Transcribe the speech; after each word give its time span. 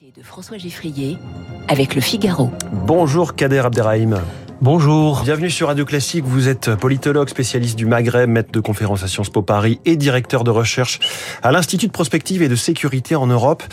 de 0.00 0.22
François 0.22 0.58
Geffrier 0.58 1.18
avec 1.66 1.96
le 1.96 2.00
Figaro. 2.00 2.52
Bonjour 2.72 3.34
Kader 3.34 3.58
Abderrahim. 3.58 4.20
Bonjour. 4.60 5.22
Bienvenue 5.24 5.50
sur 5.50 5.66
Radio 5.66 5.84
Classique. 5.84 6.24
Vous 6.24 6.46
êtes 6.46 6.76
politologue, 6.76 7.28
spécialiste 7.28 7.76
du 7.76 7.84
Maghreb, 7.84 8.30
maître 8.30 8.52
de 8.52 8.60
conférences 8.60 9.02
à 9.02 9.08
Sciences 9.08 9.30
Po 9.30 9.42
Paris 9.42 9.80
et 9.86 9.96
directeur 9.96 10.44
de 10.44 10.52
recherche 10.52 11.00
à 11.42 11.50
l'Institut 11.50 11.88
de 11.88 11.92
prospective 11.92 12.42
et 12.42 12.48
de 12.48 12.54
sécurité 12.54 13.16
en 13.16 13.26
Europe. 13.26 13.64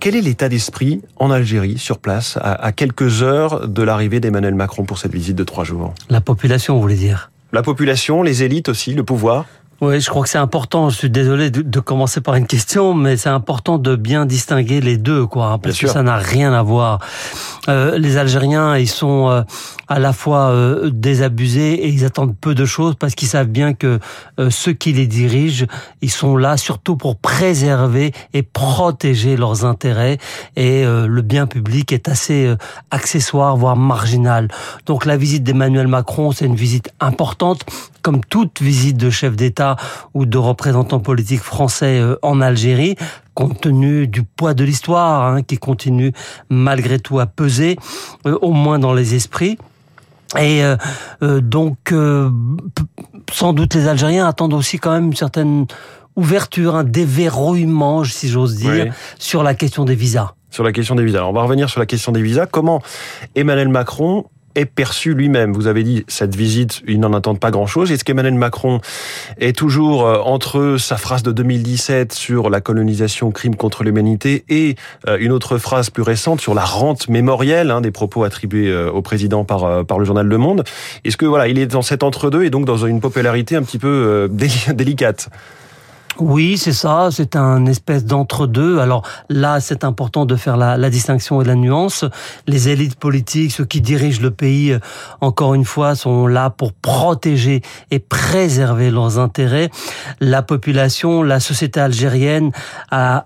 Quel 0.00 0.16
est 0.16 0.20
l'état 0.20 0.50
d'esprit 0.50 1.00
en 1.16 1.30
Algérie, 1.30 1.78
sur 1.78 1.98
place, 1.98 2.38
à, 2.42 2.70
quelques 2.72 3.22
heures 3.22 3.66
de 3.66 3.82
l'arrivée 3.82 4.20
d'Emmanuel 4.20 4.54
Macron 4.54 4.84
pour 4.84 4.98
cette 4.98 5.12
visite 5.12 5.36
de 5.36 5.44
trois 5.44 5.64
jours? 5.64 5.94
La 6.10 6.20
population, 6.20 6.74
vous 6.74 6.82
voulez 6.82 6.94
dire? 6.94 7.30
La 7.52 7.62
population, 7.62 8.22
les 8.22 8.42
élites 8.42 8.68
aussi, 8.68 8.92
le 8.92 9.02
pouvoir? 9.02 9.46
Oui, 9.84 10.00
je 10.00 10.08
crois 10.08 10.22
que 10.22 10.28
c'est 10.28 10.38
important. 10.38 10.88
Je 10.88 10.96
suis 10.96 11.10
désolé 11.10 11.50
de, 11.50 11.80
commencer 11.80 12.20
par 12.20 12.34
une 12.34 12.46
question, 12.46 12.94
mais 12.94 13.16
c'est 13.16 13.28
important 13.28 13.78
de 13.78 13.96
bien 13.96 14.26
distinguer 14.26 14.80
les 14.80 14.96
deux, 14.96 15.26
quoi, 15.26 15.46
hein, 15.46 15.58
parce 15.58 15.78
que 15.78 15.86
ça 15.86 16.02
n'a 16.02 16.16
rien 16.16 16.52
à 16.52 16.62
voir. 16.62 17.00
Euh, 17.68 17.98
les 17.98 18.16
Algériens, 18.16 18.76
ils 18.76 18.88
sont 18.88 19.28
euh, 19.28 19.42
à 19.88 19.98
la 19.98 20.12
fois 20.12 20.50
euh, 20.50 20.90
désabusés 20.90 21.74
et 21.74 21.88
ils 21.88 22.04
attendent 22.04 22.36
peu 22.36 22.54
de 22.54 22.64
choses 22.64 22.94
parce 22.98 23.14
qu'ils 23.14 23.28
savent 23.28 23.48
bien 23.48 23.74
que 23.74 23.98
ceux 24.50 24.72
qui 24.72 24.92
les 24.92 25.06
dirigent, 25.06 25.66
ils 26.00 26.10
sont 26.10 26.36
là 26.36 26.56
surtout 26.56 26.96
pour 26.96 27.16
préserver 27.16 28.12
et 28.32 28.42
protéger 28.42 29.36
leurs 29.36 29.64
intérêts 29.64 30.18
et 30.56 30.84
le 30.84 31.22
bien 31.22 31.46
public 31.46 31.92
est 31.92 32.08
assez 32.08 32.52
accessoire, 32.90 33.56
voire 33.56 33.76
marginal. 33.76 34.48
Donc 34.86 35.04
la 35.04 35.16
visite 35.16 35.44
d'Emmanuel 35.44 35.88
Macron, 35.88 36.32
c'est 36.32 36.46
une 36.46 36.56
visite 36.56 36.90
importante 37.00 37.64
comme 38.04 38.20
toute 38.22 38.60
visite 38.60 38.98
de 38.98 39.08
chef 39.08 39.34
d'État 39.34 39.73
ou 40.14 40.26
de 40.26 40.38
représentant 40.38 41.00
politique 41.00 41.40
français 41.40 42.00
euh, 42.00 42.16
en 42.22 42.40
Algérie, 42.40 42.96
compte 43.34 43.60
tenu 43.60 44.06
du 44.06 44.22
poids 44.22 44.54
de 44.54 44.64
l'histoire 44.64 45.26
hein, 45.26 45.42
qui 45.42 45.58
continue 45.58 46.12
malgré 46.50 46.98
tout 46.98 47.18
à 47.18 47.26
peser, 47.26 47.76
euh, 48.26 48.38
au 48.42 48.52
moins 48.52 48.78
dans 48.78 48.92
les 48.92 49.14
esprits. 49.14 49.58
Et 50.38 50.64
euh, 50.64 51.40
donc, 51.40 51.94
sans 53.32 53.52
doute 53.52 53.74
les 53.74 53.86
Algériens 53.86 54.26
attendent 54.26 54.54
aussi 54.54 54.78
quand 54.78 54.90
même 54.90 55.06
une 55.06 55.16
certaine 55.16 55.66
ouverture, 56.16 56.74
un 56.74 56.82
déverrouillement, 56.82 58.02
si 58.02 58.28
j'ose 58.28 58.56
dire, 58.56 58.92
sur 59.18 59.44
la 59.44 59.54
question 59.54 59.84
des 59.84 59.94
visas. 59.94 60.34
Sur 60.50 60.64
la 60.64 60.72
question 60.72 60.96
des 60.96 61.04
visas. 61.04 61.18
Alors, 61.18 61.30
on 61.30 61.34
va 61.34 61.42
revenir 61.42 61.70
sur 61.70 61.78
la 61.78 61.86
question 61.86 62.10
des 62.10 62.22
visas. 62.22 62.46
Comment 62.46 62.82
Emmanuel 63.36 63.68
Macron 63.68 64.24
est 64.54 64.66
perçu 64.66 65.14
lui-même. 65.14 65.52
Vous 65.52 65.66
avez 65.66 65.82
dit 65.82 66.04
cette 66.08 66.34
visite, 66.34 66.82
il 66.86 67.00
n'en 67.00 67.12
attend 67.12 67.34
pas 67.34 67.50
grand-chose. 67.50 67.90
Est-ce 67.92 68.04
qu'Emmanuel 68.04 68.34
Macron 68.34 68.80
est 69.40 69.56
toujours 69.56 70.06
euh, 70.06 70.18
entre 70.18 70.76
sa 70.78 70.96
phrase 70.96 71.22
de 71.22 71.32
2017 71.32 72.12
sur 72.12 72.50
la 72.50 72.60
colonisation, 72.60 73.30
crime 73.30 73.56
contre 73.56 73.84
l'humanité, 73.84 74.44
et 74.48 74.76
euh, 75.08 75.16
une 75.20 75.32
autre 75.32 75.58
phrase 75.58 75.90
plus 75.90 76.02
récente 76.02 76.40
sur 76.40 76.54
la 76.54 76.64
rente 76.64 77.08
mémorielle, 77.08 77.70
hein, 77.70 77.80
des 77.80 77.90
propos 77.90 78.24
attribués 78.24 78.68
euh, 78.68 78.90
au 78.90 79.02
président 79.02 79.44
par 79.44 79.84
par 79.86 79.98
le 79.98 80.04
journal 80.04 80.26
Le 80.26 80.38
Monde? 80.38 80.64
Est-ce 81.04 81.16
que 81.16 81.26
voilà, 81.26 81.48
il 81.48 81.58
est 81.58 81.66
dans 81.66 81.82
cet 81.82 82.02
entre-deux 82.02 82.44
et 82.44 82.50
donc 82.50 82.64
dans 82.64 82.86
une 82.86 83.00
popularité 83.00 83.56
un 83.56 83.62
petit 83.62 83.78
peu 83.78 84.28
délicate? 84.30 85.30
Oui, 86.18 86.58
c'est 86.58 86.72
ça. 86.72 87.08
C'est 87.10 87.36
un 87.36 87.66
espèce 87.66 88.04
d'entre-deux. 88.04 88.78
Alors 88.78 89.02
là, 89.28 89.60
c'est 89.60 89.84
important 89.84 90.26
de 90.26 90.36
faire 90.36 90.56
la, 90.56 90.90
distinction 90.90 91.42
et 91.42 91.44
la 91.44 91.54
nuance. 91.54 92.04
Les 92.46 92.68
élites 92.68 92.96
politiques, 92.96 93.52
ceux 93.52 93.64
qui 93.64 93.80
dirigent 93.80 94.22
le 94.22 94.30
pays, 94.30 94.72
euh, 94.72 94.78
encore 95.20 95.54
une 95.54 95.64
fois, 95.64 95.94
sont 95.94 96.26
là 96.26 96.50
pour 96.50 96.72
protéger 96.72 97.62
et 97.90 97.98
préserver 97.98 98.90
leurs 98.90 99.18
intérêts. 99.18 99.70
La 100.20 100.42
population, 100.42 101.22
la 101.22 101.40
société 101.40 101.80
algérienne 101.80 102.52
a 102.90 103.22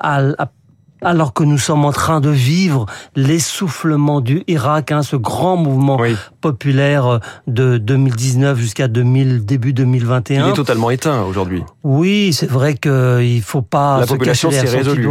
alors 1.02 1.32
que 1.32 1.44
nous 1.44 1.58
sommes 1.58 1.84
en 1.84 1.92
train 1.92 2.20
de 2.20 2.30
vivre 2.30 2.86
l'essoufflement 3.16 4.20
du 4.20 4.42
Irak, 4.46 4.92
hein, 4.92 5.02
ce 5.02 5.16
grand 5.16 5.56
mouvement 5.56 5.98
populaire 6.40 7.06
euh, 7.06 7.18
de 7.46 7.78
2019 7.78 8.58
jusqu'à 8.58 8.88
2000, 8.88 9.44
début 9.44 9.72
2021. 9.72 10.46
Il 10.46 10.50
est 10.50 10.54
totalement 10.54 10.90
éteint 10.90 11.22
aujourd'hui. 11.22 11.62
Oui, 11.84 12.32
c'est 12.32 12.50
vrai 12.50 12.74
qu'il 12.74 13.42
faut 13.42 13.62
pas 13.62 14.00
la 14.00 14.06
se 14.06 14.12
population 14.12 14.50
s'est 14.50 14.60
résolue. 14.60 15.08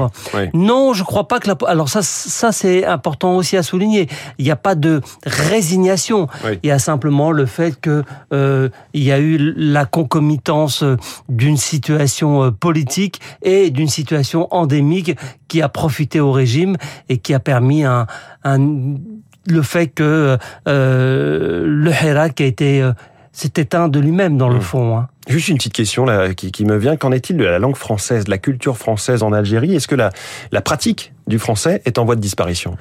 Non, 0.53 0.93
je 0.93 1.03
crois 1.03 1.27
pas 1.27 1.39
que 1.39 1.47
la. 1.47 1.55
Alors 1.67 1.89
ça, 1.89 2.01
ça 2.01 2.51
c'est 2.51 2.85
important 2.85 3.35
aussi 3.35 3.57
à 3.57 3.63
souligner. 3.63 4.07
Il 4.37 4.45
n'y 4.45 4.51
a 4.51 4.55
pas 4.55 4.75
de 4.75 5.01
résignation. 5.25 6.27
Il 6.63 6.67
y 6.67 6.71
a 6.71 6.79
simplement 6.79 7.31
le 7.31 7.45
fait 7.45 7.79
que 7.79 8.03
euh, 8.33 8.69
il 8.93 9.03
y 9.03 9.11
a 9.11 9.19
eu 9.19 9.53
la 9.55 9.85
concomitance 9.85 10.83
d'une 11.29 11.57
situation 11.57 12.43
euh, 12.43 12.51
politique 12.51 13.21
et 13.41 13.69
d'une 13.69 13.87
situation 13.87 14.47
endémique 14.51 15.15
qui 15.47 15.61
a 15.61 15.69
profité 15.69 16.19
au 16.19 16.31
régime 16.31 16.77
et 17.09 17.17
qui 17.17 17.33
a 17.33 17.39
permis 17.39 17.83
un, 17.83 18.07
le 19.47 19.61
fait 19.61 19.87
que 19.87 20.37
euh, 20.67 21.63
le 21.65 21.91
Hirak 21.91 22.41
a 22.41 22.45
été 22.45 22.81
euh, 22.81 22.91
s'est 23.31 23.53
éteint 23.57 23.87
de 23.87 23.99
lui-même 23.99 24.37
dans 24.37 24.49
le 24.49 24.57
mmh. 24.57 24.61
fond. 24.61 24.97
Hein. 24.97 25.07
Juste 25.27 25.49
une 25.49 25.57
petite 25.57 25.73
question 25.73 26.05
là, 26.05 26.33
qui, 26.33 26.51
qui 26.51 26.65
me 26.65 26.77
vient. 26.77 26.95
Qu'en 26.97 27.11
est-il 27.11 27.37
de 27.37 27.43
la 27.43 27.59
langue 27.59 27.75
française, 27.75 28.25
de 28.25 28.31
la 28.31 28.37
culture 28.37 28.77
française 28.77 29.23
en 29.23 29.31
Algérie? 29.31 29.75
Est-ce 29.75 29.87
que 29.87 29.95
la, 29.95 30.11
la 30.51 30.61
pratique 30.61 31.13
du 31.27 31.37
français 31.37 31.81
est 31.85 31.97
en 31.99 32.05
voie 32.05 32.15
de 32.15 32.21
disparition? 32.21 32.77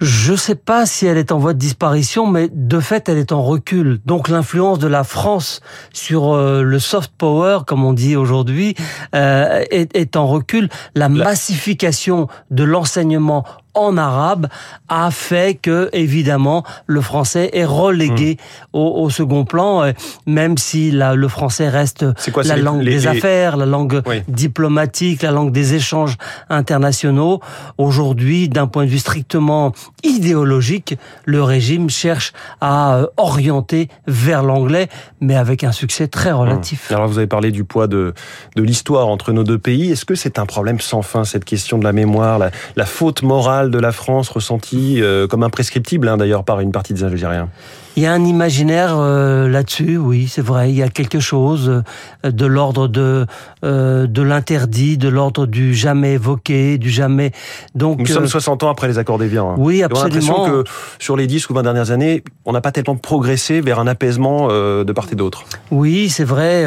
Je 0.00 0.32
ne 0.32 0.36
sais 0.36 0.54
pas 0.54 0.86
si 0.86 1.06
elle 1.06 1.18
est 1.18 1.32
en 1.32 1.38
voie 1.38 1.54
de 1.54 1.58
disparition, 1.58 2.26
mais 2.26 2.48
de 2.52 2.80
fait, 2.80 3.08
elle 3.08 3.18
est 3.18 3.32
en 3.32 3.42
recul. 3.42 4.00
Donc 4.04 4.28
l'influence 4.28 4.78
de 4.78 4.88
la 4.88 5.04
France 5.04 5.60
sur 5.92 6.34
euh, 6.34 6.62
le 6.62 6.78
soft 6.78 7.12
power, 7.16 7.60
comme 7.66 7.84
on 7.84 7.92
dit 7.92 8.16
aujourd'hui, 8.16 8.74
euh, 9.14 9.64
est, 9.70 9.94
est, 9.96 10.16
en 10.16 10.26
recul. 10.26 10.68
La 10.94 11.08
massification 11.08 12.28
de 12.50 12.64
l'enseignement 12.64 13.44
en 13.76 13.96
arabe 13.96 14.48
a 14.88 15.10
fait 15.10 15.58
que, 15.60 15.88
évidemment, 15.92 16.64
le 16.86 17.00
français 17.00 17.50
est 17.52 17.64
relégué 17.64 18.38
hmm. 18.72 18.78
au, 18.78 19.10
second 19.10 19.44
plan, 19.44 19.84
euh, 19.84 19.92
même 20.26 20.58
si 20.58 20.90
la, 20.90 21.14
le 21.14 21.28
français 21.28 21.68
reste 21.68 22.04
la 22.44 22.56
langue 22.56 22.82
des 22.82 23.06
affaires, 23.06 23.56
la 23.56 23.66
langue 23.66 24.02
diplomatique, 24.28 25.22
la 25.22 25.30
langue 25.30 25.52
des 25.52 25.74
échanges 25.74 26.16
internationaux. 26.48 27.40
Aujourd'hui, 27.78 28.48
d'un 28.48 28.66
point 28.66 28.84
de 28.84 28.90
vue 28.90 28.98
strictement 28.98 29.72
idéologique, 30.02 30.96
le 31.24 31.42
régime 31.42 31.90
cherche 31.90 32.32
à 32.60 32.96
euh, 32.96 33.06
orienter 33.16 33.88
vers 34.06 34.42
l'anglais, 34.42 34.88
mais 35.20 35.36
avec 35.36 35.64
un 35.64 35.72
succès 35.72 36.08
très 36.08 36.32
hmm. 36.32 36.36
relatif. 36.36 36.90
Alors, 36.90 37.08
vous 37.08 37.18
avez 37.18 37.26
parlé 37.26 37.52
du 37.52 37.64
poids 37.64 37.86
de, 37.86 38.14
de 38.56 38.62
l'histoire 38.62 39.08
entre 39.08 39.32
nos 39.32 39.44
deux 39.44 39.58
pays. 39.58 39.92
Est-ce 39.92 40.06
que 40.06 40.14
c'est 40.14 40.38
un 40.38 40.46
problème 40.46 40.80
sans 40.80 41.02
fin, 41.02 41.24
cette 41.24 41.44
question 41.44 41.78
de 41.78 41.84
la 41.84 41.92
mémoire, 41.92 42.38
la, 42.38 42.50
la 42.76 42.86
faute 42.86 43.22
morale 43.22 43.65
de 43.70 43.78
la 43.78 43.92
France 43.92 44.28
ressenti 44.28 45.02
euh, 45.02 45.26
comme 45.26 45.42
imprescriptible 45.42 46.08
hein, 46.08 46.16
d'ailleurs 46.16 46.44
par 46.44 46.60
une 46.60 46.72
partie 46.72 46.94
des 46.94 47.04
Algériens 47.04 47.48
il 47.96 48.02
y 48.02 48.06
a 48.06 48.12
un 48.12 48.26
imaginaire 48.26 48.94
euh, 48.98 49.48
là-dessus, 49.48 49.96
oui, 49.96 50.28
c'est 50.28 50.42
vrai. 50.42 50.68
Il 50.68 50.76
y 50.76 50.82
a 50.82 50.88
quelque 50.88 51.18
chose 51.18 51.82
euh, 52.22 52.30
de 52.30 52.44
l'ordre 52.44 52.88
de 52.88 53.26
de 53.62 54.22
l'interdit, 54.22 54.96
de 54.96 55.08
l'ordre 55.08 55.46
du 55.46 55.74
jamais 55.74 56.12
évoqué, 56.12 56.78
du 56.78 56.90
jamais. 56.90 57.32
Donc 57.74 57.98
nous 57.98 58.06
sommes 58.06 58.28
60 58.28 58.62
ans 58.62 58.68
après 58.68 58.86
les 58.86 58.98
accords 58.98 59.18
d'Évian. 59.18 59.52
Hein. 59.52 59.54
Oui, 59.58 59.82
absolument. 59.82 60.04
On 60.04 60.44
a 60.44 60.46
l'impression 60.46 60.62
que 60.62 60.70
sur 61.02 61.16
les 61.16 61.26
10 61.26 61.48
ou 61.48 61.54
20 61.54 61.62
dernières 61.62 61.90
années, 61.90 62.22
on 62.44 62.52
n'a 62.52 62.60
pas 62.60 62.70
tellement 62.70 62.96
progressé 62.96 63.60
vers 63.60 63.80
un 63.80 63.86
apaisement 63.86 64.48
de 64.48 64.92
part 64.92 65.06
et 65.10 65.16
d'autre. 65.16 65.44
Oui, 65.70 66.10
c'est 66.10 66.24
vrai. 66.24 66.64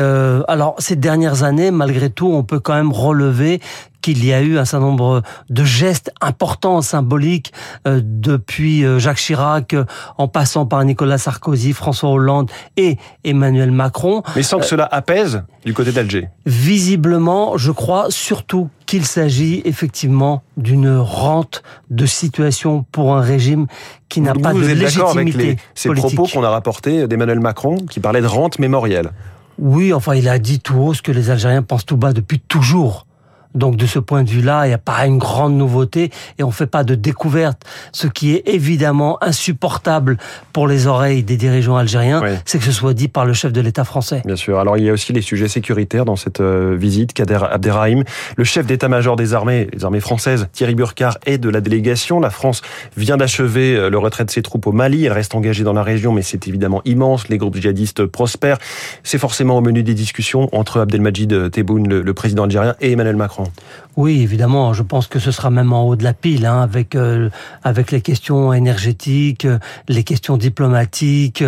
alors 0.48 0.76
ces 0.80 0.96
dernières 0.96 1.44
années, 1.44 1.72
malgré 1.72 2.10
tout, 2.10 2.32
on 2.34 2.44
peut 2.44 2.60
quand 2.60 2.74
même 2.74 2.92
relever 2.92 3.62
qu'il 4.02 4.26
y 4.26 4.34
a 4.34 4.42
eu 4.42 4.58
un 4.58 4.66
certain 4.66 4.86
nombre 4.86 5.22
de 5.50 5.64
gestes 5.64 6.12
importants, 6.22 6.82
symboliques, 6.82 7.54
euh, 7.88 8.02
depuis 8.04 8.86
euh, 8.86 9.00
Jacques 9.00 9.18
Chirac, 9.18 9.74
euh, 9.74 9.86
en 10.18 10.28
passant 10.28 10.66
par 10.66 10.84
Nicolas 10.84 11.18
Sarkozy, 11.18 11.74
François 11.74 12.10
Hollande 12.10 12.50
et 12.78 12.98
Emmanuel 13.24 13.72
Macron. 13.72 14.24
Mais 14.36 14.44
sans 14.44 14.60
que 14.60 14.66
cela 14.66 14.88
apaise 14.92 15.44
du 15.66 15.74
côté 15.74 15.92
d'Alger. 15.92 16.30
Visiblement, 16.46 17.58
je 17.58 17.72
crois 17.72 18.08
surtout 18.10 18.70
qu'il 18.86 19.06
s'agit 19.06 19.62
effectivement 19.66 20.42
d'une 20.58 20.98
rente 20.98 21.62
de 21.90 22.06
situation 22.06 22.86
pour 22.92 23.16
un 23.16 23.22
régime 23.22 23.68
qui 24.08 24.22
n'a 24.22 24.34
pas 24.34 24.54
de 24.54 24.60
légitimité 24.60 25.44
avec 25.44 25.60
ces 25.76 25.90
propos 25.92 26.28
qu'on 26.28 26.44
a 26.44 26.50
rapportés 26.50 27.08
d'Emmanuel 27.08 27.40
Macron, 27.40 27.78
qui 27.90 28.00
parlait 28.00 28.22
de 28.22 28.28
rente 28.28 28.58
mémorielle. 28.58 29.12
Oui, 29.60 29.94
enfin, 29.94 30.16
il 30.16 30.28
a 30.30 30.40
dit 30.40 30.60
tout 30.60 30.78
haut 30.78 30.94
ce 30.94 31.02
que 31.02 31.12
les 31.12 31.30
Algériens 31.30 31.62
pensent 31.62 31.86
tout 31.86 31.98
bas 31.98 32.14
depuis 32.14 32.40
toujours. 32.40 33.06
Donc 33.56 33.78
de 33.78 33.86
ce 33.88 33.98
point 33.98 34.24
de 34.24 34.30
vue-là, 34.30 34.66
il 34.66 34.70
n'y 34.70 34.76
a 34.76 34.80
pas 34.80 35.06
une 35.08 35.18
grande 35.18 35.56
nouveauté 35.56 36.12
et 36.38 36.44
on 36.44 36.48
ne 36.48 36.54
fait 36.54 36.68
pas 36.68 36.84
de 36.84 36.94
découverte. 36.94 37.64
Ce 37.92 38.06
qui 38.06 38.36
est 38.36 38.48
évidemment 38.48 39.18
insupportable 39.24 40.18
pour 40.54 40.68
les 40.68 40.86
oreilles 40.86 41.24
des 41.24 41.36
dirigeants 41.36 41.76
algériens, 41.76 42.22
c'est 42.46 42.60
que 42.60 42.64
ce 42.64 42.72
soit 42.72 42.94
dit 42.94 43.08
par 43.08 43.26
le 43.26 43.34
chef 43.34 43.52
de 43.52 43.62
l'État 43.62 43.84
français. 43.84 44.22
Bien 44.26 44.36
sûr. 44.36 44.60
Alors 44.60 44.78
il 44.78 44.84
y 44.84 44.90
a 44.90 44.94
aussi 44.94 45.14
les 45.14 45.22
sujets 45.22 45.48
sécuritaires 45.48 46.06
dans 46.06 46.16
cette 46.16 46.42
euh, 46.42 46.76
visite. 46.78 47.14
Kader 47.14 47.40
Abderrahim, 47.50 48.04
le 48.38 48.44
chef 48.44 48.68
d'état-major 48.68 49.16
des 49.16 49.34
armées, 49.34 49.68
les 49.74 49.84
armées 49.84 50.00
françaises, 50.00 50.48
Thierry 50.52 50.76
Burkhardt, 50.76 51.18
est 51.26 51.40
de 51.40 51.50
la 51.50 51.62
délégation. 51.62 52.20
La 52.20 52.30
France 52.30 52.62
vient 52.98 53.18
d'achever 53.18 53.76
euh, 53.76 53.90
le 53.90 53.98
retrait 53.98 54.26
de 54.26 54.32
ses 54.32 54.44
troupes 54.44 54.68
au 54.68 54.72
Mali. 54.72 55.06
Elle 55.06 55.14
reste 55.14 55.34
engagée 55.34 55.64
dans 55.64 55.74
la 55.74 55.84
région, 55.84 56.14
mais 56.14 56.22
c'est 56.22 56.48
évidemment 56.48 56.82
immense. 56.86 57.30
Les 57.30 57.40
groupes 57.40 57.56
djihadistes 57.56 58.06
prospèrent. 58.06 58.60
C'est 59.04 59.18
forcément 59.18 59.58
au 59.58 59.62
menu 59.62 59.82
des 59.82 59.96
discussions 59.96 60.50
entre 60.52 60.82
Abdelmajid 60.82 61.50
Tebboune, 61.50 61.88
le 61.88 62.14
président 62.14 62.44
algérien, 62.44 62.76
et 62.80 62.92
Emmanuel 62.92 63.16
Macron 63.16 63.39
Macron 63.40 63.52
oui, 64.00 64.22
évidemment. 64.22 64.72
Je 64.72 64.82
pense 64.82 65.08
que 65.08 65.20
ce 65.20 65.30
sera 65.30 65.50
même 65.50 65.74
en 65.74 65.84
haut 65.84 65.98
de 65.98 66.06
la 66.06 66.14
pile, 66.14 66.46
hein, 66.46 66.62
avec 66.62 66.96
euh, 66.96 67.30
avec 67.66 67.92
les 67.92 68.00
questions 68.00 68.54
énergétiques, 68.54 69.44
euh, 69.44 69.60
les 69.90 70.06
questions 70.06 70.38
diplomatiques. 70.38 71.44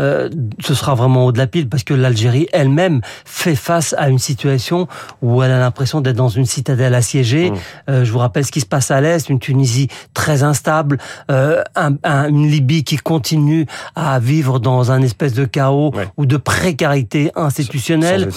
Euh, 0.00 0.28
ce 0.58 0.74
sera 0.74 0.96
vraiment 0.96 1.22
en 1.22 1.26
haut 1.26 1.32
de 1.32 1.38
la 1.38 1.46
pile 1.46 1.68
parce 1.68 1.84
que 1.84 1.94
l'Algérie 1.94 2.48
elle-même 2.52 3.02
fait 3.24 3.54
face 3.54 3.94
à 3.98 4.08
une 4.08 4.18
situation 4.18 4.88
où 5.20 5.44
elle 5.44 5.52
a 5.52 5.60
l'impression 5.60 6.00
d'être 6.00 6.16
dans 6.16 6.28
une 6.28 6.44
citadelle 6.44 6.96
assiégée. 6.96 7.52
Mmh. 7.52 8.02
je 8.02 8.10
vous 8.10 8.18
rappelle 8.18 8.44
ce 8.44 8.50
qui 8.50 8.60
se 8.60 8.66
passe 8.66 8.90
à 8.90 9.00
l'est, 9.00 9.28
une 9.28 9.38
Tunisie 9.38 9.86
très 10.12 10.42
instable, 10.42 10.98
un, 11.28 12.28
une 12.28 12.48
Libye 12.48 12.82
qui 12.82 12.96
continue 12.96 13.66
à 13.94 14.18
vivre 14.18 14.58
dans 14.58 14.90
un 14.90 15.02
espèce 15.02 15.34
de 15.34 15.44
chaos 15.44 15.92
ou 16.16 16.26
de 16.26 16.36
précarité 16.36 17.30
institutionnelle. 17.36 18.30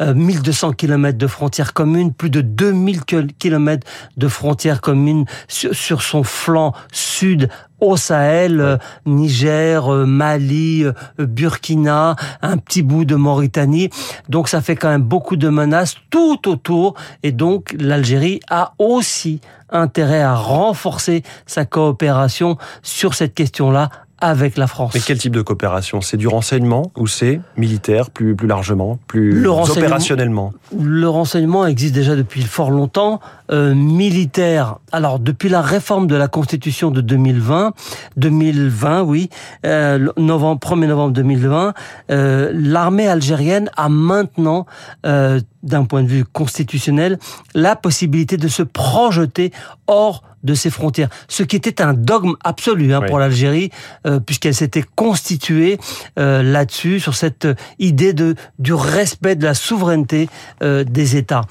1200 0.00 0.72
km 0.72 1.18
de 1.18 1.26
frontières 1.26 1.72
communes, 1.72 2.12
plus 2.12 2.30
de 2.30 2.42
2000 2.54 3.02
kilomètres 3.38 3.86
de 4.16 4.28
frontières 4.28 4.80
communes 4.80 5.24
sur, 5.48 6.02
son 6.02 6.22
flanc 6.22 6.72
sud 6.92 7.48
au 7.80 7.96
Sahel, 7.96 8.60
euh, 8.60 8.76
Niger, 9.06 9.92
euh, 9.92 10.04
Mali, 10.04 10.84
euh, 10.84 10.92
Burkina, 11.18 12.16
un 12.42 12.56
petit 12.56 12.82
bout 12.82 13.04
de 13.04 13.14
Mauritanie. 13.14 13.90
Donc 14.28 14.48
ça 14.48 14.60
fait 14.60 14.74
quand 14.74 14.88
même 14.88 15.02
beaucoup 15.02 15.36
de 15.36 15.48
menaces 15.48 15.94
tout 16.10 16.48
autour. 16.48 16.94
Et 17.22 17.30
donc 17.30 17.74
l'Algérie 17.78 18.40
a 18.50 18.74
aussi 18.78 19.40
intérêt 19.70 20.22
à 20.22 20.34
renforcer 20.34 21.22
sa 21.46 21.64
coopération 21.64 22.56
sur 22.82 23.14
cette 23.14 23.34
question-là 23.34 23.90
avec 24.20 24.56
la 24.56 24.66
France. 24.66 24.92
Mais 24.94 25.00
quel 25.00 25.18
type 25.18 25.34
de 25.34 25.42
coopération? 25.42 26.00
C'est 26.00 26.16
du 26.16 26.26
renseignement 26.26 26.90
ou 26.96 27.06
c'est 27.06 27.40
militaire 27.56 28.10
plus, 28.10 28.34
plus 28.34 28.48
largement, 28.48 28.98
plus 29.06 29.46
opérationnellement? 29.46 30.52
Le 30.76 31.08
renseignement 31.08 31.66
existe 31.66 31.94
déjà 31.94 32.16
depuis 32.16 32.42
fort 32.42 32.70
longtemps. 32.70 33.20
Euh, 33.50 33.74
militaire, 33.74 34.76
alors 34.92 35.18
depuis 35.18 35.48
la 35.48 35.62
réforme 35.62 36.06
de 36.06 36.16
la 36.16 36.28
Constitution 36.28 36.90
de 36.90 37.00
2020, 37.00 37.72
2020 38.16 39.02
oui, 39.02 39.30
euh, 39.64 40.08
novembre, 40.16 40.60
1er 40.60 40.86
novembre 40.86 41.12
2020, 41.12 41.74
euh, 42.10 42.52
l'armée 42.54 43.08
algérienne 43.08 43.70
a 43.76 43.88
maintenant 43.88 44.66
euh, 45.06 45.40
d'un 45.62 45.84
point 45.84 46.02
de 46.02 46.08
vue 46.08 46.24
constitutionnel, 46.24 47.18
la 47.54 47.76
possibilité 47.76 48.36
de 48.36 48.48
se 48.48 48.62
projeter 48.62 49.52
hors 49.86 50.22
de 50.48 50.54
ses 50.54 50.70
frontières, 50.70 51.10
ce 51.28 51.42
qui 51.42 51.56
était 51.56 51.82
un 51.82 51.92
dogme 51.92 52.34
absolu 52.42 52.94
hein, 52.94 53.02
pour 53.06 53.18
l'Algérie, 53.18 53.70
euh, 54.06 54.18
puisqu'elle 54.18 54.54
s'était 54.54 54.84
constituée 54.96 55.78
euh, 56.18 56.42
là-dessus, 56.42 57.00
sur 57.00 57.14
cette 57.14 57.46
idée 57.78 58.14
de 58.14 58.34
du 58.58 58.72
respect 58.72 59.36
de 59.36 59.44
la 59.44 59.52
souveraineté 59.52 60.28
euh, 60.62 60.84
des 60.84 61.16
États. 61.16 61.42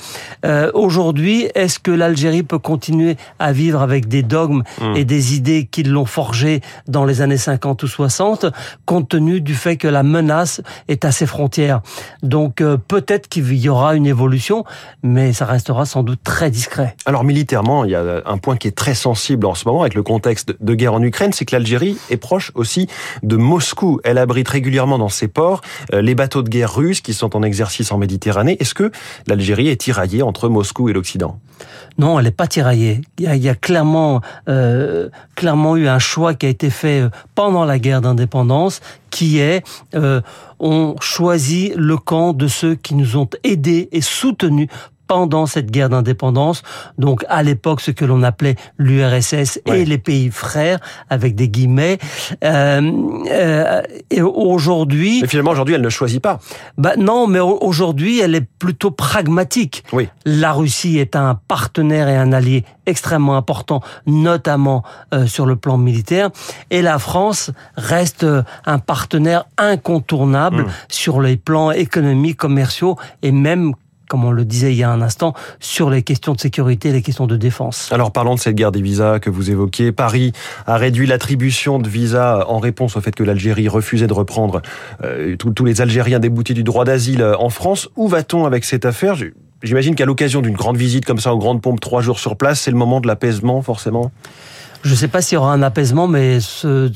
Aujourd'hui, 0.73 1.47
est-ce 1.55 1.79
que 1.79 1.91
l'Algérie 1.91 2.43
peut 2.43 2.57
continuer 2.57 3.17
à 3.37 3.51
vivre 3.51 3.81
avec 3.81 4.07
des 4.07 4.23
dogmes 4.23 4.63
hmm. 4.81 4.95
et 4.95 5.05
des 5.05 5.35
idées 5.35 5.67
qui 5.69 5.83
l'ont 5.83 6.05
forgé 6.05 6.61
dans 6.87 7.05
les 7.05 7.21
années 7.21 7.37
50 7.37 7.83
ou 7.83 7.87
60, 7.87 8.45
compte 8.85 9.09
tenu 9.09 9.41
du 9.41 9.53
fait 9.53 9.77
que 9.77 9.87
la 9.87 10.03
menace 10.03 10.61
est 10.87 11.05
à 11.05 11.11
ses 11.11 11.25
frontières? 11.25 11.81
Donc 12.23 12.63
peut-être 12.87 13.27
qu'il 13.27 13.53
y 13.53 13.69
aura 13.69 13.95
une 13.95 14.05
évolution, 14.05 14.63
mais 15.03 15.33
ça 15.33 15.45
restera 15.45 15.85
sans 15.85 16.03
doute 16.03 16.21
très 16.23 16.49
discret. 16.49 16.95
Alors 17.05 17.23
militairement, 17.23 17.83
il 17.83 17.91
y 17.91 17.95
a 17.95 18.21
un 18.25 18.37
point 18.37 18.57
qui 18.57 18.67
est 18.67 18.77
très 18.77 18.86
sensible 18.95 19.45
en 19.45 19.55
ce 19.55 19.67
moment 19.67 19.81
avec 19.81 19.93
le 19.93 20.03
contexte 20.03 20.55
de 20.59 20.73
guerre 20.73 20.93
en 20.93 21.01
Ukraine, 21.01 21.33
c'est 21.33 21.45
que 21.45 21.55
l'Algérie 21.55 21.97
est 22.09 22.17
proche 22.17 22.51
aussi 22.55 22.87
de 23.23 23.35
Moscou. 23.35 23.99
Elle 24.03 24.17
abrite 24.17 24.47
régulièrement 24.49 24.97
dans 24.97 25.09
ses 25.09 25.27
ports 25.27 25.61
euh, 25.93 26.01
les 26.01 26.15
bateaux 26.15 26.43
de 26.43 26.49
guerre 26.49 26.73
russes 26.73 27.01
qui 27.01 27.13
sont 27.13 27.35
en 27.35 27.43
exercice 27.43 27.91
en 27.91 27.97
Méditerranée. 27.97 28.57
Est-ce 28.59 28.73
que 28.73 28.91
l'Algérie 29.27 29.69
est 29.69 29.81
tiraillée 29.81 30.21
entre 30.21 30.49
Moscou 30.49 30.89
et 30.89 30.93
l'Occident? 30.93 31.39
Non, 31.97 32.19
elle 32.19 32.25
n'est 32.25 32.31
pas 32.31 32.47
tiraillée. 32.47 33.01
Il 33.17 33.35
y 33.35 33.49
a, 33.49 33.55
clairement, 33.55 34.21
euh, 34.47 35.09
clairement 35.35 35.75
eu 35.75 35.87
un 35.87 35.99
choix 35.99 36.35
qui 36.35 36.45
a 36.45 36.49
été 36.49 36.69
fait 36.69 37.03
pendant 37.33 37.65
la 37.65 37.79
guerre 37.79 38.01
d'indépendance 38.01 38.81
qui 39.09 39.39
est 39.39 39.65
euh, 39.95 40.21
on 40.59 40.95
choisit 40.99 41.73
le 41.75 41.97
camp 41.97 42.33
de 42.33 42.47
ceux 42.47 42.75
qui 42.75 42.93
nous 42.95 43.17
ont 43.17 43.29
aidés 43.43 43.89
et 43.91 44.01
soutenus 44.01 44.67
pendant 45.07 45.45
cette 45.45 45.71
guerre 45.71 45.89
d'indépendance. 45.89 46.63
Donc 46.97 47.25
à 47.29 47.43
l'époque, 47.43 47.81
ce 47.81 47.91
que 47.91 48.05
l'on 48.05 48.23
appelait 48.23 48.55
l'URSS 48.77 49.59
et 49.65 49.85
les 49.85 49.97
pays 49.97 50.29
frères, 50.29 50.79
avec 51.09 51.35
des 51.35 51.49
guillemets. 51.49 51.97
Euh, 52.43 52.91
euh, 53.31 53.81
et 54.09 54.21
aujourd'hui... 54.21 55.21
Mais 55.21 55.27
finalement, 55.27 55.51
aujourd'hui, 55.51 55.75
elle 55.75 55.81
ne 55.81 55.89
choisit 55.89 56.21
pas. 56.21 56.39
Bah 56.77 56.93
non, 56.97 57.27
mais 57.27 57.39
aujourd'hui, 57.39 58.19
elle 58.19 58.35
est 58.35 58.47
plutôt 58.59 58.91
pragmatique. 58.91 59.83
Oui. 59.91 60.09
La 60.25 60.53
Russie 60.53 60.97
est 60.97 61.15
un 61.15 61.39
partenaire 61.47 62.09
et 62.09 62.15
un 62.15 62.31
allié 62.33 62.65
extrêmement 62.85 63.37
important, 63.37 63.81
notamment 64.05 64.83
euh, 65.13 65.27
sur 65.27 65.45
le 65.45 65.55
plan 65.55 65.77
militaire. 65.77 66.29
Et 66.71 66.81
la 66.81 66.99
France 66.99 67.51
reste 67.75 68.23
euh, 68.23 68.43
un 68.65 68.79
partenaire 68.79 69.45
incontournable 69.57 70.63
mmh. 70.63 70.71
sur 70.89 71.21
les 71.21 71.37
plans 71.37 71.71
économiques, 71.71 72.37
commerciaux 72.37 72.97
et 73.21 73.31
même 73.31 73.73
comme 74.07 74.23
on 74.25 74.31
le 74.31 74.45
disait 74.45 74.71
il 74.71 74.77
y 74.77 74.83
a 74.83 74.89
un 74.89 75.01
instant, 75.01 75.33
sur 75.59 75.89
les 75.89 76.03
questions 76.03 76.33
de 76.33 76.39
sécurité 76.39 76.89
et 76.89 76.93
les 76.93 77.01
questions 77.01 77.27
de 77.27 77.37
défense. 77.37 77.89
Alors 77.91 78.11
parlons 78.11 78.35
de 78.35 78.39
cette 78.39 78.55
guerre 78.55 78.71
des 78.71 78.81
visas 78.81 79.19
que 79.19 79.29
vous 79.29 79.51
évoquez. 79.51 79.91
Paris 79.91 80.33
a 80.65 80.77
réduit 80.77 81.07
l'attribution 81.07 81.79
de 81.79 81.89
visas 81.89 82.45
en 82.47 82.59
réponse 82.59 82.97
au 82.97 83.01
fait 83.01 83.13
que 83.13 83.23
l'Algérie 83.23 83.67
refusait 83.67 84.07
de 84.07 84.13
reprendre 84.13 84.61
euh, 85.03 85.35
tous 85.35 85.65
les 85.65 85.81
Algériens 85.81 86.19
déboutés 86.19 86.53
du 86.53 86.63
droit 86.63 86.85
d'asile 86.85 87.21
euh, 87.21 87.37
en 87.37 87.49
France. 87.49 87.89
Où 87.95 88.07
va-t-on 88.07 88.45
avec 88.45 88.63
cette 88.63 88.85
affaire? 88.85 89.15
J'imagine 89.63 89.95
qu'à 89.95 90.05
l'occasion 90.05 90.41
d'une 90.41 90.55
grande 90.55 90.77
visite 90.77 91.05
comme 91.05 91.19
ça 91.19 91.33
aux 91.33 91.39
grandes 91.39 91.61
pompes, 91.61 91.79
trois 91.79 92.01
jours 92.01 92.19
sur 92.19 92.37
place, 92.37 92.61
c'est 92.61 92.71
le 92.71 92.77
moment 92.77 93.01
de 93.01 93.07
l'apaisement 93.07 93.61
forcément? 93.61 94.11
Je 94.83 94.91
ne 94.91 94.95
sais 94.95 95.07
pas 95.07 95.21
s'il 95.21 95.35
y 95.35 95.37
aura 95.37 95.53
un 95.53 95.61
apaisement, 95.61 96.07
mais 96.07 96.39
ce, 96.39 96.91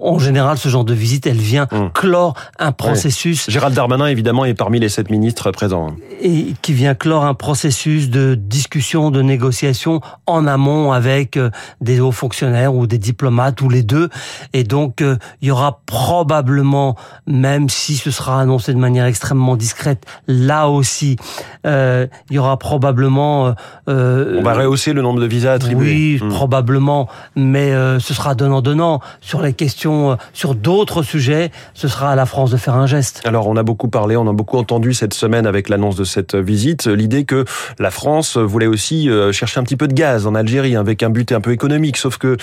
en 0.00 0.18
général, 0.18 0.56
ce 0.58 0.68
genre 0.68 0.84
de 0.84 0.94
visite, 0.94 1.26
elle 1.26 1.38
vient 1.38 1.66
hmm. 1.70 1.90
clore 1.92 2.34
un 2.58 2.72
processus. 2.72 3.50
Gérald 3.50 3.74
Darmanin, 3.74 4.06
évidemment, 4.06 4.44
est 4.44 4.54
parmi 4.54 4.78
les 4.78 4.88
sept 4.88 5.10
ministres 5.10 5.50
présents. 5.50 5.88
Et 6.22 6.54
qui 6.62 6.72
vient 6.72 6.94
clore 6.94 7.24
un 7.24 7.34
processus 7.34 8.10
de 8.10 8.34
discussion, 8.34 9.10
de 9.10 9.22
négociation 9.22 10.00
en 10.26 10.46
amont 10.46 10.92
avec 10.92 11.36
euh, 11.36 11.50
des 11.80 12.00
hauts 12.00 12.12
fonctionnaires 12.12 12.74
ou 12.74 12.86
des 12.86 12.98
diplomates 12.98 13.60
ou 13.60 13.68
les 13.68 13.82
deux. 13.82 14.08
Et 14.52 14.64
donc, 14.64 15.02
euh, 15.02 15.16
il 15.42 15.48
y 15.48 15.50
aura 15.50 15.80
probablement, 15.86 16.96
même 17.26 17.68
si 17.68 17.96
ce 17.96 18.10
sera 18.10 18.40
annoncé 18.40 18.72
de 18.72 18.78
manière 18.78 19.06
extrêmement 19.06 19.56
discrète, 19.56 20.04
là 20.26 20.68
aussi, 20.68 21.16
euh, 21.66 22.06
il 22.30 22.36
y 22.36 22.38
aura 22.38 22.58
probablement... 22.58 23.54
Euh, 23.88 24.38
On 24.38 24.42
va 24.42 24.54
rehausser 24.54 24.92
le 24.92 25.02
nombre 25.02 25.20
de 25.20 25.26
visas 25.26 25.52
attribués. 25.52 26.18
Oui, 26.20 26.20
hmm. 26.22 26.28
probablement 26.28 26.59
mais 27.36 27.72
euh, 27.72 27.98
ce 27.98 28.14
sera 28.14 28.34
donnant-donnant. 28.34 29.00
Sur 29.20 29.42
les 29.42 29.52
questions, 29.52 30.12
euh, 30.12 30.16
sur 30.32 30.54
d'autres 30.54 31.02
sujets, 31.02 31.50
ce 31.74 31.88
sera 31.88 32.10
à 32.10 32.14
la 32.14 32.26
France 32.26 32.50
de 32.50 32.56
faire 32.56 32.74
un 32.74 32.86
geste. 32.86 33.22
Alors, 33.24 33.46
on 33.46 33.56
a 33.56 33.62
beaucoup 33.62 33.88
parlé, 33.88 34.16
on 34.16 34.28
a 34.28 34.32
beaucoup 34.32 34.58
entendu 34.58 34.94
cette 34.94 35.14
semaine 35.14 35.46
avec 35.46 35.68
l'annonce 35.68 35.96
de 35.96 36.04
cette 36.04 36.34
visite, 36.34 36.86
l'idée 36.86 37.24
que 37.24 37.44
la 37.78 37.90
France 37.90 38.36
voulait 38.36 38.66
aussi 38.66 39.08
euh, 39.08 39.32
chercher 39.32 39.60
un 39.60 39.62
petit 39.62 39.76
peu 39.76 39.88
de 39.88 39.94
gaz 39.94 40.26
en 40.26 40.34
Algérie, 40.34 40.76
avec 40.76 41.02
un 41.02 41.10
but 41.10 41.32
un 41.32 41.40
peu 41.40 41.52
économique, 41.52 41.96
sauf 41.96 42.18
que 42.18 42.36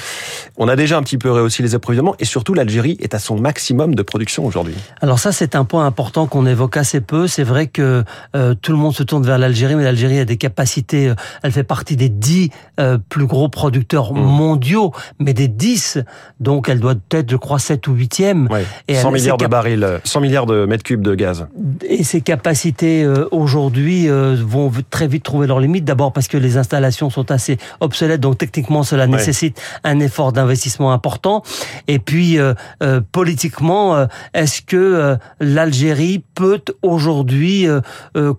on 0.58 0.68
a 0.68 0.76
déjà 0.76 0.98
un 0.98 1.04
petit 1.04 1.18
peu 1.18 1.32
rehaussé 1.32 1.64
les 1.64 1.76
approvisionnements, 1.76 2.16
et 2.20 2.26
surtout 2.26 2.54
l'Algérie 2.54 2.98
est 3.00 3.14
à 3.14 3.20
son 3.20 3.40
maximum 3.40 3.96
de 3.96 4.02
production 4.02 4.46
aujourd'hui. 4.46 4.76
Alors 5.02 5.20
ça, 5.20 5.32
c'est 5.32 5.56
un 5.56 5.66
point 5.66 5.86
important 5.86 6.28
qu'on 6.28 6.46
évoque 6.46 6.78
assez 6.78 7.02
peu. 7.02 7.28
C'est 7.28 7.44
vrai 7.44 7.68
que 7.68 8.04
tout 8.62 8.72
le 8.72 8.78
monde 8.78 8.94
se 8.94 9.04
tourne 9.04 9.24
vers 9.24 9.38
l'Algérie, 9.38 9.76
mais 9.76 9.84
l'Algérie 9.84 10.20
a 10.20 10.26
des 10.26 10.38
capacités, 10.38 11.14
elle 11.44 11.52
fait 11.52 11.64
partie 11.64 11.96
des 11.96 12.10
dix 12.10 12.50
plus 13.10 13.26
gros 13.26 13.50
producteurs 13.50 14.07
Mm. 14.14 14.20
mondiaux, 14.20 14.92
mais 15.20 15.34
des 15.34 15.48
10. 15.48 16.00
Donc 16.40 16.70
elle 16.70 16.80
doit 16.80 16.96
être, 17.12 17.30
je 17.30 17.36
crois, 17.36 17.60
7 17.60 17.88
ou 17.88 17.96
8e. 17.96 18.48
Et 18.88 18.96
100 18.96 19.12
milliards 19.12 19.38
de 19.38 19.48
barils, 19.48 20.00
100 20.04 20.22
milliards 20.22 20.46
de 20.46 20.66
mètres 20.66 20.84
cubes 20.84 21.02
de 21.02 21.16
gaz. 21.16 21.48
Et 21.88 22.04
ses 22.04 22.22
capacités 22.22 23.04
euh, 23.04 23.28
aujourd'hui 23.32 24.10
euh, 24.10 24.36
vont 24.40 24.72
très 24.90 25.08
vite 25.08 25.24
trouver 25.24 25.48
leurs 25.48 25.60
limites. 25.60 25.86
D'abord 25.86 26.14
parce 26.14 26.28
que 26.28 26.38
les 26.38 26.58
installations 26.58 27.10
sont 27.10 27.32
assez 27.32 27.58
obsolètes, 27.80 28.22
donc 28.22 28.38
techniquement 28.38 28.84
cela 28.84 29.08
nécessite 29.08 29.62
un 29.84 30.00
effort 30.00 30.32
d'investissement 30.32 30.92
important. 30.92 31.44
Et 31.88 32.00
puis 32.00 32.38
euh, 32.40 32.54
politiquement, 33.12 34.08
est-ce 34.34 34.62
que 34.62 35.18
l'Algérie 35.40 36.24
peut 36.36 36.62
aujourd'hui 36.82 37.68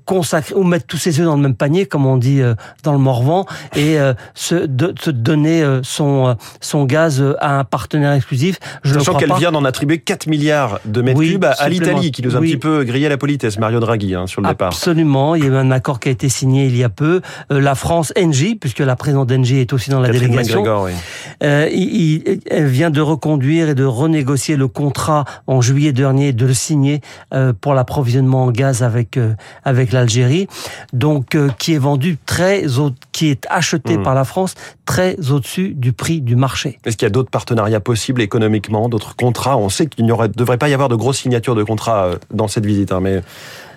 consacrer 0.05 0.55
ou 0.55 0.65
mettre 0.65 0.87
tous 0.87 0.97
ses 0.97 1.21
œufs 1.21 1.27
dans 1.27 1.37
le 1.37 1.43
même 1.43 1.55
panier, 1.55 1.87
comme 1.87 2.07
on 2.07 2.17
dit 2.17 2.41
dans 2.83 2.93
le 2.93 2.99
Morvan, 2.99 3.47
et 3.77 3.97
se, 4.35 4.55
de, 4.55 4.95
se 5.01 5.11
donner 5.11 5.58
euh, 5.63 5.81
son, 5.83 6.29
euh, 6.29 6.35
son 6.61 6.85
gaz 6.85 7.21
euh, 7.21 7.35
à 7.41 7.59
un 7.59 7.65
partenaire 7.65 8.13
exclusif. 8.13 8.59
Je 8.83 8.95
Sachant 8.95 9.15
qu'elle 9.15 9.33
vient 9.35 9.53
d'en 9.53 9.65
attribuer 9.65 9.99
4 9.99 10.27
milliards 10.27 10.81
de 10.85 11.03
mètres 11.03 11.21
cubes 11.21 11.45
à 11.45 11.69
l'Italie, 11.69 12.11
qui 12.13 12.23
nous 12.23 12.35
a 12.35 12.39
un 12.39 12.43
petit 12.43 12.57
peu 12.57 12.85
grillé 12.85 13.09
la 13.09 13.17
politesse, 13.17 13.59
Mario 13.59 13.81
Draghi, 13.81 14.15
hein, 14.15 14.27
sur 14.27 14.41
le 14.41 14.49
départ. 14.49 14.69
Absolument, 14.69 15.35
il 15.35 15.45
y 15.45 15.47
a 15.47 15.51
eu 15.51 15.57
un 15.57 15.71
accord 15.71 16.01
qui 16.01 16.09
a 16.09 16.13
été 16.13 16.29
signé 16.29 16.67
il 16.67 16.77
y 16.77 16.85
a 16.85 16.89
peu. 16.89 17.21
la 17.51 17.75
France, 17.75 18.13
NG, 18.17 18.59
puisque 18.59 18.81
la 18.81 18.97
présidente 18.97 19.29
d'NG 19.29 19.53
est 19.53 19.73
aussi 19.73 19.91
dans 19.91 20.01
la 20.01 20.11
délégation. 20.11 20.65
Euh, 21.43 21.69
il, 21.73 22.41
elle 22.51 22.67
vient 22.67 22.91
de 22.91 23.01
reconduire 23.01 23.69
et 23.69 23.75
de 23.75 23.85
renégocier 23.85 24.57
le 24.57 24.69
contrat 24.69 25.25
en 25.47 25.61
juillet 25.61 25.93
dernier, 25.93 26.33
de 26.33 26.47
le 26.47 26.55
signer 26.55 27.01
euh, 27.33 27.53
pour 27.59 27.75
l'approvisionnement 27.75 28.45
en 28.45 28.51
gaz 28.51 28.83
avec 28.83 29.19
avec 29.65 29.93
l'Algérie, 29.93 30.49
donc 30.93 31.37
qui 31.59 31.75
est 31.75 31.79
vendu 31.79 32.19
très 32.27 32.65
qui 33.13 33.29
est 33.29 33.47
acheté 33.51 33.99
mmh. 33.99 34.03
par 34.03 34.15
la 34.15 34.25
France 34.25 34.55
très 34.85 35.17
au-dessus 35.31 35.48
du 35.57 35.93
prix 35.93 36.21
du 36.21 36.37
marché. 36.37 36.79
Est-ce 36.85 36.97
qu'il 36.97 37.07
y 37.07 37.11
a 37.11 37.11
d'autres 37.11 37.31
partenariats 37.31 37.81
possibles 37.81 38.21
économiquement, 38.23 38.89
d'autres 38.89 39.17
contrats? 39.17 39.57
On 39.57 39.69
sait 39.69 39.87
qu'il 39.87 40.07
ne 40.07 40.27
devrait 40.29 40.59
pas 40.59 40.69
y 40.69 40.75
avoir 40.75 40.89
de 40.89 40.97
grosses 40.97 41.19
signatures 41.19 41.55
de 41.55 41.65
contrats 41.65 42.11
dans 42.33 42.49
cette 42.49 42.67
visite, 42.67 42.93
hein, 42.93 43.01
mais 43.01 43.23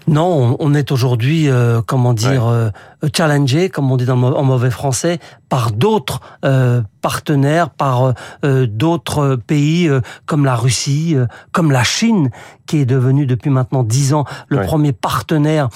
non, 0.08 0.58
on 0.60 0.74
est 0.74 0.92
aujourd'hui, 0.92 1.50
euh, 1.50 1.82
comment 1.86 2.14
dire, 2.14 2.46
ouais. 2.46 2.54
euh, 2.54 2.70
challengé, 3.16 3.70
comme 3.70 3.92
on 3.92 3.98
dit 3.98 4.06
dans, 4.06 4.22
en 4.22 4.44
mauvais 4.44 4.72
français, 4.72 5.20
par 5.50 5.72
d'autres 5.72 6.22
euh, 6.46 6.82
partenaires, 7.02 7.70
par 7.70 8.14
euh, 8.46 8.68
d'autres 8.68 9.36
pays 9.36 9.90
euh, 9.90 10.02
comme 10.26 10.46
la 10.46 10.56
Russie, 10.56 11.16
euh, 11.16 11.26
comme 11.52 11.72
la 11.72 11.84
Chine, 11.84 12.30
qui 12.68 12.78
est 12.78 12.86
devenue 12.86 13.26
depuis 13.26 13.50
maintenant 13.50 13.84
dix 13.84 14.14
ans 14.14 14.24
le 14.48 14.62
premier 14.62 14.94
partenaire 14.94 15.68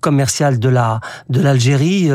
commercial 0.00 0.60
de 0.60 0.68
la 0.68 1.00
de 1.30 1.40
l'Algérie. 1.40 2.10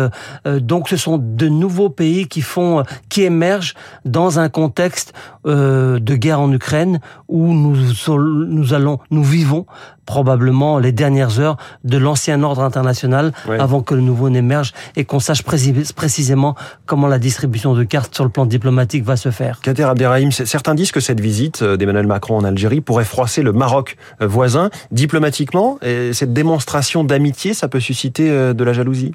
donc, 0.45 0.87
ce 0.87 0.95
sont 0.95 1.17
de 1.17 1.49
nouveaux 1.49 1.89
pays 1.89 2.29
qui 2.29 2.39
font, 2.39 2.83
qui 3.09 3.23
émergent 3.23 3.73
dans 4.05 4.39
un 4.39 4.47
contexte 4.47 5.13
de 5.43 6.15
guerre 6.15 6.39
en 6.39 6.49
Ukraine 6.53 7.01
où 7.27 7.51
nous 7.51 7.75
nous 8.07 8.73
allons, 8.73 8.99
nous 9.11 9.23
vivons 9.25 9.65
probablement 10.05 10.79
les 10.79 10.93
dernières 10.93 11.39
heures 11.41 11.57
de 11.83 11.97
l'ancien 11.97 12.41
ordre 12.43 12.63
international 12.63 13.33
avant 13.59 13.81
que 13.81 13.93
le 13.93 14.01
nouveau 14.01 14.26
n'émerge 14.29 14.73
et 14.95 15.05
qu'on 15.05 15.19
sache 15.19 15.43
précisément 15.43 16.55
comment 16.85 17.07
la 17.07 17.19
distribution 17.19 17.73
de 17.73 17.83
cartes 17.83 18.13
sur 18.15 18.23
le 18.23 18.29
plan 18.29 18.45
diplomatique 18.45 19.03
va 19.03 19.17
se 19.17 19.31
faire. 19.31 19.59
Kader 19.61 19.83
Abderrahim, 19.83 20.31
certains 20.31 20.75
disent 20.75 20.91
que 20.91 20.99
cette 20.99 21.19
visite 21.19 21.63
d'Emmanuel 21.63 22.07
Macron 22.07 22.37
en 22.37 22.43
Algérie 22.43 22.81
pourrait 22.81 23.05
froisser 23.05 23.41
le 23.41 23.53
Maroc 23.53 23.97
voisin 24.19 24.69
diplomatiquement. 24.91 25.77
Et 25.81 26.13
cette 26.13 26.33
démonstration 26.33 27.03
d'amitié, 27.03 27.53
ça 27.53 27.67
peut 27.67 27.79
susciter 27.79 28.29
de 28.29 28.63
la 28.63 28.73
jalousie? 28.73 29.13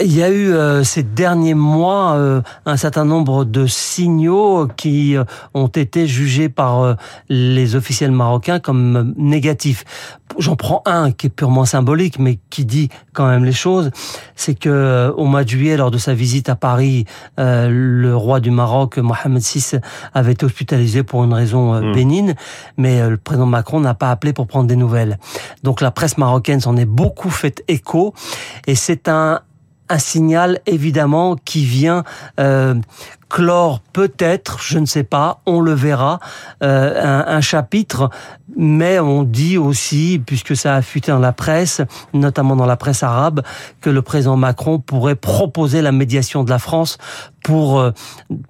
Il 0.00 0.16
y 0.16 0.22
a 0.22 0.30
eu 0.30 0.52
euh, 0.52 0.84
ces 0.84 1.02
derniers 1.02 1.54
mois 1.54 2.12
euh, 2.12 2.42
un 2.66 2.76
certain 2.76 3.04
nombre 3.04 3.44
de 3.44 3.66
signaux 3.66 4.68
qui 4.76 5.16
euh, 5.16 5.24
ont 5.54 5.68
été 5.68 6.06
jugés 6.06 6.48
par 6.48 6.82
euh, 6.82 6.94
les 7.28 7.76
officiels 7.76 8.12
marocains 8.12 8.60
comme 8.60 9.14
négatifs. 9.16 9.84
J'en 10.38 10.54
prends 10.54 10.82
un 10.86 11.10
qui 11.10 11.26
est 11.26 11.30
purement 11.30 11.64
symbolique, 11.64 12.18
mais 12.18 12.38
qui 12.50 12.64
dit 12.64 12.88
quand 13.12 13.26
même 13.26 13.44
les 13.44 13.52
choses. 13.52 13.90
C'est 14.36 14.54
que 14.54 14.68
euh, 14.68 15.12
au 15.12 15.24
mois 15.24 15.44
de 15.44 15.48
juillet, 15.48 15.76
lors 15.76 15.90
de 15.90 15.98
sa 15.98 16.14
visite 16.14 16.48
à 16.48 16.56
Paris, 16.56 17.04
le 17.36 18.12
roi 18.14 18.40
du 18.40 18.50
Maroc, 18.50 18.98
Mohamed 18.98 19.42
VI, 19.42 19.78
avait 20.14 20.32
été 20.32 20.46
hospitalisé 20.46 21.02
pour 21.02 21.24
une 21.24 21.32
raison 21.32 21.80
mmh. 21.80 21.92
bénigne, 21.92 22.34
mais 22.76 23.08
le 23.08 23.16
président 23.16 23.46
Macron 23.46 23.80
n'a 23.80 23.94
pas 23.94 24.10
appelé 24.10 24.32
pour 24.32 24.46
prendre 24.46 24.68
des 24.68 24.76
nouvelles. 24.76 25.18
Donc 25.64 25.80
la 25.80 25.90
presse 25.90 26.16
marocaine 26.16 26.60
s'en 26.60 26.76
est 26.76 26.84
beaucoup 26.84 27.30
fait 27.30 27.64
écho, 27.66 28.14
et 28.66 28.74
c'est 28.76 29.08
un 29.08 29.40
un 29.90 29.98
signal 29.98 30.60
évidemment 30.66 31.36
qui 31.36 31.64
vient 31.64 32.04
euh, 32.38 32.74
clore 33.30 33.80
peut-être, 33.92 34.58
je 34.60 34.78
ne 34.78 34.84
sais 34.84 35.04
pas, 35.04 35.40
on 35.46 35.60
le 35.60 35.72
verra, 35.72 36.18
euh, 36.62 37.02
un, 37.02 37.36
un, 37.36 37.40
chapitre, 37.40 38.10
mais 38.56 38.98
on 38.98 39.22
dit 39.22 39.56
aussi, 39.56 40.20
puisque 40.24 40.56
ça 40.56 40.74
a 40.74 40.82
fuité 40.82 41.12
dans 41.12 41.20
la 41.20 41.32
presse, 41.32 41.80
notamment 42.12 42.56
dans 42.56 42.66
la 42.66 42.76
presse 42.76 43.02
arabe, 43.02 43.42
que 43.80 43.88
le 43.88 44.02
président 44.02 44.36
Macron 44.36 44.80
pourrait 44.80 45.14
proposer 45.14 45.80
la 45.80 45.92
médiation 45.92 46.44
de 46.44 46.50
la 46.50 46.58
France 46.58 46.98
pour 47.42 47.78
euh, 47.78 47.92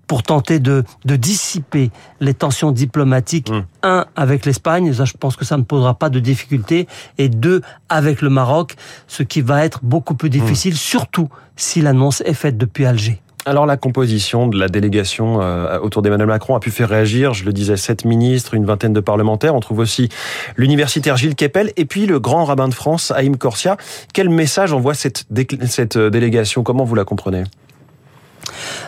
pour 0.06 0.22
tenter 0.22 0.58
de, 0.58 0.82
de 1.04 1.16
dissiper 1.16 1.90
les 2.20 2.34
tensions 2.34 2.72
diplomatiques, 2.72 3.50
mmh. 3.50 3.62
un 3.82 4.06
avec 4.16 4.46
l'Espagne, 4.46 4.92
je 4.92 5.16
pense 5.16 5.36
que 5.36 5.44
ça 5.44 5.58
ne 5.58 5.62
posera 5.62 5.94
pas 5.94 6.08
de 6.08 6.18
difficulté, 6.20 6.88
et 7.18 7.28
deux 7.28 7.60
avec 7.88 8.22
le 8.22 8.30
Maroc, 8.30 8.76
ce 9.06 9.22
qui 9.22 9.42
va 9.42 9.64
être 9.64 9.80
beaucoup 9.82 10.14
plus 10.14 10.30
difficile, 10.30 10.74
mmh. 10.74 10.78
surtout 10.78 11.28
si 11.54 11.82
l'annonce 11.82 12.22
est 12.22 12.34
faite 12.34 12.56
depuis 12.56 12.86
Alger. 12.86 13.20
Alors 13.50 13.66
la 13.66 13.76
composition 13.76 14.46
de 14.46 14.56
la 14.56 14.68
délégation 14.68 15.42
euh, 15.42 15.76
autour 15.80 16.02
d'Emmanuel 16.02 16.28
Macron 16.28 16.54
a 16.54 16.60
pu 16.60 16.70
faire 16.70 16.88
réagir, 16.88 17.34
je 17.34 17.44
le 17.44 17.52
disais, 17.52 17.76
sept 17.76 18.04
ministres, 18.04 18.54
une 18.54 18.64
vingtaine 18.64 18.92
de 18.92 19.00
parlementaires. 19.00 19.56
On 19.56 19.60
trouve 19.60 19.80
aussi 19.80 20.08
l'universitaire 20.56 21.16
Gilles 21.16 21.34
Kepel 21.34 21.72
et 21.76 21.84
puis 21.84 22.06
le 22.06 22.20
grand 22.20 22.44
rabbin 22.44 22.68
de 22.68 22.74
France, 22.74 23.10
Haïm 23.10 23.36
Corsia. 23.36 23.76
Quel 24.14 24.28
message 24.28 24.72
envoie 24.72 24.94
cette, 24.94 25.24
cette 25.66 25.98
délégation? 25.98 26.62
Comment 26.62 26.84
vous 26.84 26.94
la 26.94 27.04
comprenez? 27.04 27.42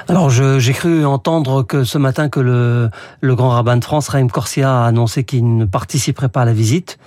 Alors 0.06 0.30
j'ai 0.30 0.72
cru 0.72 1.04
entendre 1.04 1.64
que 1.64 1.82
ce 1.82 1.98
matin 1.98 2.28
que 2.28 2.38
le, 2.38 2.88
le 3.20 3.34
grand 3.34 3.50
rabbin 3.50 3.76
de 3.76 3.84
France, 3.84 4.08
Raïm 4.08 4.30
Corsia, 4.30 4.82
a 4.82 4.86
annoncé 4.86 5.24
qu'il 5.24 5.56
ne 5.56 5.64
participerait 5.64 6.28
pas 6.28 6.42
à 6.42 6.44
la 6.44 6.52
visite 6.52 6.98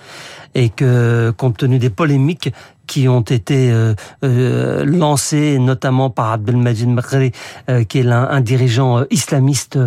et 0.56 0.70
que 0.70 1.32
compte 1.36 1.58
tenu 1.58 1.78
des 1.78 1.90
polémiques 1.90 2.52
qui 2.86 3.08
ont 3.08 3.20
été 3.20 3.70
euh, 3.70 3.94
euh, 4.24 4.84
lancées 4.86 5.58
notamment 5.58 6.08
par 6.08 6.32
Abdelmajid 6.32 6.88
Maghri, 6.88 7.32
euh, 7.68 7.84
qui 7.84 7.98
est 7.98 8.06
un, 8.06 8.28
un 8.30 8.40
dirigeant 8.40 9.04
islamiste, 9.10 9.78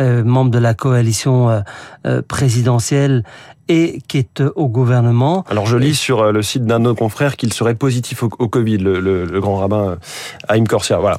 euh, 0.00 0.24
membre 0.24 0.50
de 0.50 0.58
la 0.58 0.72
coalition 0.72 1.62
euh, 2.06 2.22
présidentielle 2.26 3.22
et 3.68 4.00
qui 4.08 4.18
est 4.18 4.42
au 4.56 4.68
gouvernement. 4.68 5.44
Alors 5.50 5.66
je 5.66 5.76
lis 5.76 5.94
sur 5.94 6.32
le 6.32 6.42
site 6.42 6.64
d'un 6.64 6.78
de 6.78 6.84
nos 6.84 6.94
confrères 6.94 7.36
qu'il 7.36 7.52
serait 7.52 7.74
positif 7.74 8.22
au, 8.22 8.30
au 8.38 8.48
Covid, 8.48 8.78
le, 8.78 9.00
le, 9.00 9.24
le, 9.24 9.40
grand 9.40 9.56
rabbin 9.56 9.98
Haïm 10.48 10.66
Corsia. 10.66 10.98
Voilà. 10.98 11.18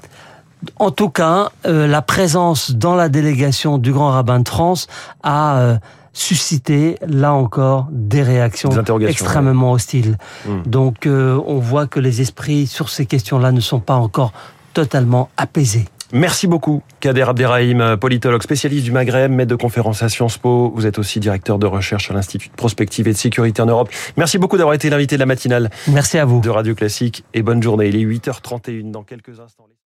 En 0.77 0.91
tout 0.91 1.09
cas, 1.09 1.51
euh, 1.65 1.87
la 1.87 2.01
présence 2.01 2.71
dans 2.71 2.95
la 2.95 3.09
délégation 3.09 3.77
du 3.77 3.91
Grand 3.91 4.11
Rabbin 4.11 4.39
de 4.39 4.47
France 4.47 4.87
a 5.23 5.57
euh, 5.57 5.77
suscité, 6.13 6.97
là 7.07 7.33
encore, 7.33 7.87
des 7.91 8.23
réactions 8.23 8.69
des 8.69 9.05
extrêmement 9.05 9.69
ouais. 9.69 9.75
hostiles. 9.75 10.17
Mmh. 10.45 10.61
Donc, 10.65 11.05
euh, 11.05 11.39
on 11.45 11.59
voit 11.59 11.87
que 11.87 11.99
les 11.99 12.21
esprits 12.21 12.67
sur 12.67 12.89
ces 12.89 13.05
questions-là 13.05 13.51
ne 13.51 13.61
sont 13.61 13.79
pas 13.79 13.95
encore 13.95 14.33
totalement 14.73 15.29
apaisés. 15.37 15.85
Merci 16.11 16.45
beaucoup, 16.47 16.83
Kader 16.99 17.23
Abderrahim, 17.23 17.97
politologue 17.99 18.43
spécialiste 18.43 18.85
du 18.85 18.91
Maghreb, 18.91 19.31
maître 19.31 19.49
de 19.49 19.55
conférence 19.55 20.03
à 20.03 20.09
Sciences 20.09 20.37
Po. 20.37 20.71
Vous 20.75 20.85
êtes 20.85 20.99
aussi 20.99 21.19
directeur 21.19 21.57
de 21.57 21.65
recherche 21.65 22.11
à 22.11 22.13
l'Institut 22.13 22.49
de 22.49 22.53
prospective 22.53 23.07
et 23.07 23.11
de 23.11 23.17
sécurité 23.17 23.61
en 23.61 23.65
Europe. 23.65 23.89
Merci 24.15 24.37
beaucoup 24.37 24.57
d'avoir 24.57 24.75
été 24.75 24.89
l'invité 24.89 25.15
de 25.15 25.19
la 25.19 25.25
matinale. 25.25 25.71
Merci 25.87 26.19
à 26.19 26.25
vous. 26.25 26.41
De 26.41 26.49
Radio 26.49 26.75
Classique 26.75 27.25
et 27.33 27.41
bonne 27.41 27.61
journée. 27.61 27.87
Il 27.87 27.95
est 27.95 28.05
8h31 28.05 28.91
dans 28.91 29.03
quelques 29.03 29.39
instants. 29.39 29.65